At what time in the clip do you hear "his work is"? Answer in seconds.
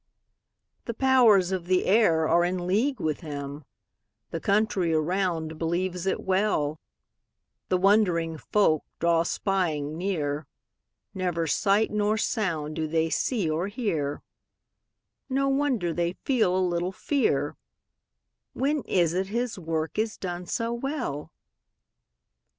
19.27-20.17